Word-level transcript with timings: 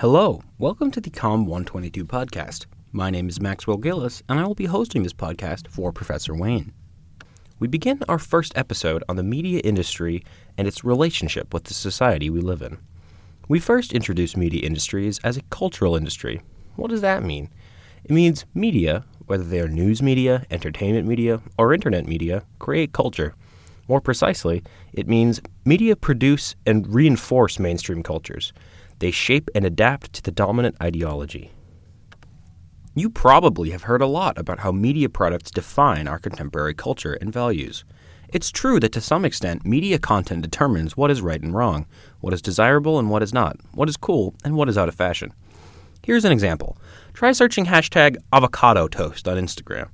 Hello, 0.00 0.40
welcome 0.56 0.90
to 0.92 1.00
the 1.02 1.10
COM 1.10 1.44
122 1.44 2.06
podcast. 2.06 2.64
My 2.90 3.10
name 3.10 3.28
is 3.28 3.38
Maxwell 3.38 3.76
Gillis, 3.76 4.22
and 4.30 4.40
I 4.40 4.46
will 4.46 4.54
be 4.54 4.64
hosting 4.64 5.02
this 5.02 5.12
podcast 5.12 5.68
for 5.68 5.92
Professor 5.92 6.34
Wayne. 6.34 6.72
We 7.58 7.68
begin 7.68 8.00
our 8.08 8.18
first 8.18 8.56
episode 8.56 9.04
on 9.10 9.16
the 9.16 9.22
media 9.22 9.60
industry 9.62 10.24
and 10.56 10.66
its 10.66 10.84
relationship 10.84 11.52
with 11.52 11.64
the 11.64 11.74
society 11.74 12.30
we 12.30 12.40
live 12.40 12.62
in. 12.62 12.78
We 13.46 13.60
first 13.60 13.92
introduce 13.92 14.38
media 14.38 14.62
industries 14.62 15.18
as 15.18 15.36
a 15.36 15.42
cultural 15.50 15.96
industry. 15.96 16.40
What 16.76 16.88
does 16.88 17.02
that 17.02 17.22
mean? 17.22 17.50
It 18.02 18.10
means 18.10 18.46
media, 18.54 19.04
whether 19.26 19.44
they 19.44 19.60
are 19.60 19.68
news 19.68 20.00
media, 20.00 20.46
entertainment 20.50 21.06
media, 21.08 21.42
or 21.58 21.74
internet 21.74 22.06
media, 22.06 22.44
create 22.58 22.94
culture. 22.94 23.34
More 23.86 24.00
precisely, 24.00 24.62
it 24.94 25.08
means 25.08 25.42
media 25.66 25.94
produce 25.94 26.56
and 26.64 26.86
reinforce 26.86 27.58
mainstream 27.58 28.02
cultures. 28.02 28.54
They 29.00 29.10
shape 29.10 29.50
and 29.54 29.64
adapt 29.64 30.12
to 30.12 30.22
the 30.22 30.30
dominant 30.30 30.76
ideology. 30.80 31.50
You 32.94 33.08
probably 33.08 33.70
have 33.70 33.84
heard 33.84 34.02
a 34.02 34.06
lot 34.06 34.38
about 34.38 34.60
how 34.60 34.72
media 34.72 35.08
products 35.08 35.50
define 35.50 36.06
our 36.06 36.18
contemporary 36.18 36.74
culture 36.74 37.14
and 37.14 37.32
values. 37.32 37.84
It's 38.28 38.50
true 38.50 38.78
that 38.80 38.92
to 38.92 39.00
some 39.00 39.24
extent, 39.24 39.64
media 39.64 39.98
content 39.98 40.42
determines 40.42 40.96
what 40.96 41.10
is 41.10 41.22
right 41.22 41.40
and 41.40 41.54
wrong, 41.54 41.86
what 42.20 42.34
is 42.34 42.42
desirable 42.42 42.98
and 42.98 43.10
what 43.10 43.22
is 43.22 43.32
not, 43.32 43.56
what 43.72 43.88
is 43.88 43.96
cool 43.96 44.34
and 44.44 44.54
what 44.54 44.68
is 44.68 44.76
out 44.76 44.88
of 44.88 44.94
fashion. 44.94 45.32
Here's 46.04 46.24
an 46.24 46.32
example. 46.32 46.76
Try 47.14 47.32
searching 47.32 47.66
hashtag 47.66 48.16
avocado 48.32 48.86
toast 48.86 49.26
on 49.26 49.36
Instagram. 49.36 49.88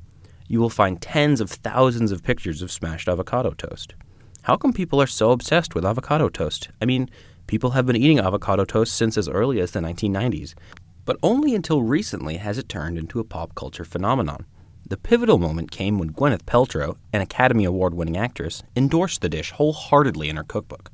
You 0.49 0.61
will 0.61 0.71
find 0.71 1.01
tens 1.01 1.41
of 1.41 1.51
thousands 1.51 2.13
of 2.13 2.25
pictures 2.25 2.61
of 2.61 2.73
smashed 2.73 3.09
avocado 3.09 3.53
toast. 3.53 3.95
How 4.43 4.57
come 4.57 4.73
people 4.73 5.01
are 5.01 5.07
so 5.07 5.31
obsessed 5.31 5.75
with 5.75 5.85
avocado 5.85 6.29
toast? 6.29 6.71
I 6.81 6.85
mean, 6.85 7.09
people 7.47 7.71
have 7.71 7.87
been 7.87 7.97
eating 7.97 8.19
avocado 8.19 8.65
toast 8.65 8.95
since 8.95 9.17
as 9.17 9.29
early 9.29 9.61
as 9.61 9.71
the 9.71 9.81
1990s, 9.81 10.55
but 11.05 11.17
only 11.23 11.55
until 11.55 11.83
recently 11.83 12.37
has 12.37 12.59
it 12.59 12.69
turned 12.69 12.99
into 12.99 13.21
a 13.21 13.25
pop 13.25 13.55
culture 13.55 13.85
phenomenon. 13.85 14.45
The 14.89 14.97
pivotal 14.97 15.39
moment 15.39 15.71
came 15.71 15.99
when 15.99 16.13
Gwyneth 16.13 16.45
Paltrow, 16.45 16.97
an 17.13 17.21
Academy 17.21 17.65
Award 17.65 17.95
winning 17.95 18.17
actress, 18.17 18.63
endorsed 18.77 19.21
the 19.21 19.29
dish 19.29 19.51
wholeheartedly 19.51 20.29
in 20.29 20.37
her 20.37 20.45
cookbook. 20.45 20.91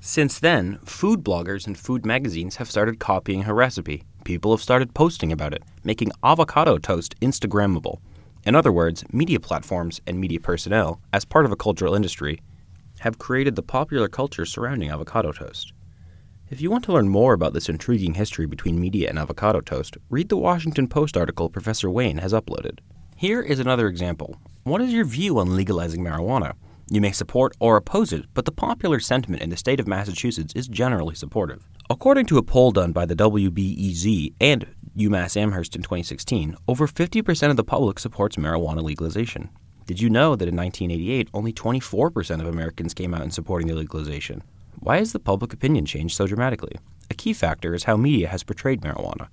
Since 0.00 0.38
then, 0.38 0.78
food 0.84 1.24
bloggers 1.24 1.66
and 1.66 1.76
food 1.76 2.06
magazines 2.06 2.56
have 2.56 2.70
started 2.70 2.98
copying 2.98 3.42
her 3.42 3.54
recipe. 3.54 4.04
People 4.24 4.52
have 4.52 4.62
started 4.62 4.94
posting 4.94 5.32
about 5.32 5.52
it, 5.52 5.62
making 5.84 6.12
avocado 6.22 6.78
toast 6.78 7.18
Instagrammable. 7.20 7.98
In 8.44 8.54
other 8.54 8.72
words, 8.72 9.04
media 9.12 9.40
platforms 9.40 10.00
and 10.06 10.20
media 10.20 10.38
personnel, 10.38 11.00
as 11.12 11.24
part 11.24 11.44
of 11.44 11.52
a 11.52 11.56
cultural 11.56 11.94
industry, 11.94 12.40
have 13.00 13.18
created 13.18 13.56
the 13.56 13.62
popular 13.62 14.08
culture 14.08 14.46
surrounding 14.46 14.90
avocado 14.90 15.32
toast. 15.32 15.72
If 16.48 16.60
you 16.60 16.70
want 16.70 16.84
to 16.84 16.92
learn 16.92 17.08
more 17.08 17.32
about 17.32 17.54
this 17.54 17.68
intriguing 17.68 18.14
history 18.14 18.46
between 18.46 18.78
media 18.78 19.08
and 19.08 19.18
avocado 19.18 19.60
toast, 19.60 19.96
read 20.10 20.28
the 20.28 20.36
Washington 20.36 20.86
Post 20.86 21.16
article 21.16 21.50
Professor 21.50 21.90
Wayne 21.90 22.18
has 22.18 22.32
uploaded. 22.32 22.78
Here 23.16 23.42
is 23.42 23.58
another 23.58 23.88
example. 23.88 24.36
What 24.62 24.80
is 24.80 24.92
your 24.92 25.04
view 25.04 25.40
on 25.40 25.56
legalizing 25.56 26.04
marijuana? 26.04 26.52
You 26.88 27.00
may 27.00 27.10
support 27.10 27.56
or 27.58 27.76
oppose 27.76 28.12
it, 28.12 28.26
but 28.32 28.44
the 28.44 28.52
popular 28.52 29.00
sentiment 29.00 29.42
in 29.42 29.50
the 29.50 29.56
state 29.56 29.80
of 29.80 29.88
Massachusetts 29.88 30.52
is 30.54 30.68
generally 30.68 31.16
supportive. 31.16 31.64
According 31.90 32.26
to 32.26 32.38
a 32.38 32.44
poll 32.44 32.70
done 32.70 32.92
by 32.92 33.06
the 33.06 33.16
WBEZ 33.16 34.34
and 34.40 34.68
UMass 34.96 35.36
Amherst 35.36 35.74
in 35.74 35.82
2016, 35.82 36.54
over 36.68 36.86
50% 36.86 37.50
of 37.50 37.56
the 37.56 37.64
public 37.64 37.98
supports 37.98 38.36
marijuana 38.36 38.84
legalization. 38.84 39.50
Did 39.86 40.00
you 40.00 40.08
know 40.08 40.36
that 40.36 40.48
in 40.48 40.54
1988, 40.54 41.28
only 41.34 41.52
24% 41.52 42.40
of 42.40 42.46
Americans 42.46 42.94
came 42.94 43.14
out 43.14 43.22
in 43.22 43.32
supporting 43.32 43.66
the 43.66 43.74
legalization? 43.74 44.44
Why 44.86 44.98
has 44.98 45.10
the 45.10 45.18
public 45.18 45.52
opinion 45.52 45.84
changed 45.84 46.14
so 46.14 46.28
dramatically? 46.28 46.76
A 47.10 47.14
key 47.14 47.32
factor 47.32 47.74
is 47.74 47.82
how 47.82 47.96
media 47.96 48.28
has 48.28 48.44
portrayed 48.44 48.82
marijuana. 48.82 49.26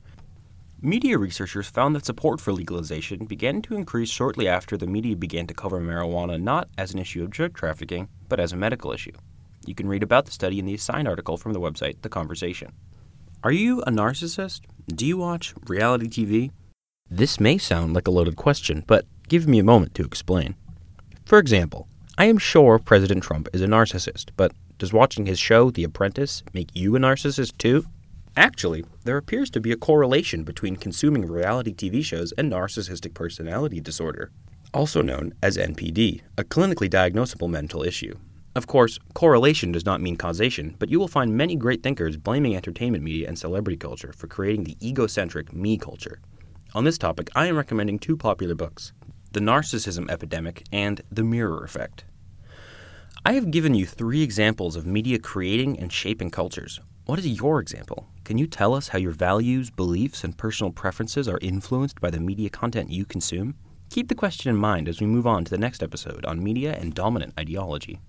Media 0.81 1.15
researchers 1.15 1.67
found 1.67 1.95
that 1.95 2.07
support 2.07 2.41
for 2.41 2.51
legalization 2.51 3.25
began 3.25 3.61
to 3.61 3.75
increase 3.75 4.09
shortly 4.09 4.47
after 4.47 4.77
the 4.77 4.87
media 4.87 5.15
began 5.15 5.45
to 5.45 5.53
cover 5.53 5.79
marijuana 5.79 6.41
not 6.41 6.69
as 6.75 6.91
an 6.91 6.97
issue 6.97 7.21
of 7.21 7.29
drug 7.29 7.53
trafficking, 7.53 8.07
but 8.29 8.39
as 8.39 8.51
a 8.51 8.55
medical 8.55 8.91
issue. 8.91 9.11
You 9.67 9.75
can 9.75 9.87
read 9.87 10.01
about 10.01 10.25
the 10.25 10.31
study 10.31 10.57
in 10.57 10.65
the 10.65 10.73
assigned 10.73 11.07
article 11.07 11.37
from 11.37 11.53
the 11.53 11.61
website 11.61 12.01
The 12.01 12.09
Conversation. 12.09 12.73
Are 13.43 13.51
you 13.51 13.83
a 13.83 13.91
narcissist? 13.91 14.61
Do 14.87 15.05
you 15.05 15.17
watch 15.17 15.53
reality 15.67 16.07
TV? 16.07 16.49
This 17.11 17.39
may 17.39 17.59
sound 17.59 17.93
like 17.93 18.07
a 18.07 18.11
loaded 18.11 18.37
question, 18.37 18.83
but 18.87 19.05
give 19.27 19.47
me 19.47 19.59
a 19.59 19.63
moment 19.63 19.93
to 19.93 20.03
explain. 20.03 20.55
For 21.27 21.37
example, 21.37 21.87
I 22.17 22.25
am 22.25 22.39
sure 22.39 22.79
President 22.79 23.21
Trump 23.21 23.49
is 23.53 23.61
a 23.61 23.67
narcissist, 23.67 24.29
but 24.35 24.51
does 24.77 24.93
watching 24.93 25.25
his 25.25 25.39
show, 25.39 25.69
The 25.69 25.83
Apprentice, 25.83 26.43
make 26.53 26.69
you 26.73 26.95
a 26.95 26.99
narcissist 26.99 27.57
too? 27.57 27.85
Actually, 28.35 28.83
there 29.03 29.17
appears 29.17 29.49
to 29.51 29.59
be 29.59 29.71
a 29.71 29.77
correlation 29.77 30.43
between 30.43 30.75
consuming 30.75 31.25
reality 31.25 31.73
TV 31.73 32.03
shows 32.03 32.33
and 32.37 32.51
narcissistic 32.51 33.13
personality 33.13 33.79
disorder, 33.79 34.31
also 34.73 35.01
known 35.01 35.33
as 35.43 35.55
NPD, 35.55 36.21
a 36.37 36.43
clinically 36.43 36.89
diagnosable 36.89 37.49
mental 37.49 37.83
issue. 37.83 38.17
Of 38.55 38.67
course, 38.67 38.99
correlation 39.13 39.71
does 39.71 39.85
not 39.85 40.01
mean 40.01 40.15
causation, 40.15 40.75
but 40.77 40.89
you 40.89 40.99
will 40.99 41.07
find 41.07 41.35
many 41.35 41.55
great 41.55 41.81
thinkers 41.81 42.17
blaming 42.17 42.55
entertainment 42.55 43.03
media 43.03 43.27
and 43.27 43.37
celebrity 43.37 43.77
culture 43.77 44.13
for 44.15 44.27
creating 44.27 44.63
the 44.63 44.77
egocentric 44.81 45.53
me 45.53 45.77
culture. 45.77 46.19
On 46.75 46.83
this 46.83 46.97
topic, 46.97 47.29
I 47.35 47.47
am 47.47 47.57
recommending 47.57 47.99
two 47.99 48.17
popular 48.17 48.55
books 48.55 48.93
The 49.31 49.39
Narcissism 49.39 50.09
Epidemic 50.09 50.63
and 50.71 51.01
The 51.11 51.23
Mirror 51.23 51.63
Effect. 51.63 52.05
I 53.25 53.33
have 53.35 53.51
given 53.51 53.73
you 53.73 53.85
three 53.85 54.21
examples 54.21 54.75
of 54.75 54.85
media 54.85 55.17
creating 55.17 55.79
and 55.79 55.93
shaping 55.93 56.29
cultures. 56.29 56.81
What 57.05 57.19
is 57.19 57.25
your 57.25 57.61
example? 57.61 58.09
Can 58.25 58.37
you 58.37 58.45
tell 58.45 58.73
us 58.73 58.89
how 58.89 58.97
your 58.97 59.13
values, 59.13 59.69
beliefs, 59.69 60.25
and 60.25 60.37
personal 60.37 60.73
preferences 60.73 61.29
are 61.29 61.39
influenced 61.41 62.01
by 62.01 62.09
the 62.09 62.19
media 62.19 62.49
content 62.49 62.89
you 62.89 63.05
consume? 63.05 63.55
Keep 63.89 64.09
the 64.09 64.15
question 64.15 64.49
in 64.49 64.57
mind 64.57 64.89
as 64.89 64.99
we 64.99 65.07
move 65.07 65.25
on 65.25 65.45
to 65.45 65.49
the 65.49 65.57
next 65.57 65.81
episode 65.81 66.25
on 66.25 66.43
media 66.43 66.73
and 66.77 66.93
dominant 66.93 67.33
ideology. 67.39 68.01